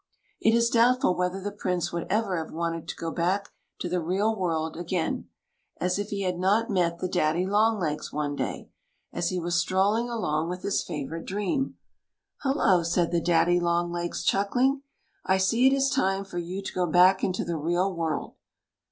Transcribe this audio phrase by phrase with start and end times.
[0.39, 4.01] It is doubtful whether the Prince would ever have wanted to go back to the
[4.01, 5.29] real world again,
[5.79, 8.71] if he had not met the daddy longlegs one day,
[9.13, 11.77] as he was strolling along with his favourite dream."
[12.43, 14.81] Hullo!" said the daddy longlegs, chuck ling."
[15.23, 18.33] I see it is time for you to go back into the real world."